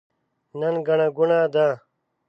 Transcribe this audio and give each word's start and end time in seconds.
نن 0.59 0.75
ګڼه 0.87 1.07
ګوڼه 1.17 1.41
ده. 1.53 1.67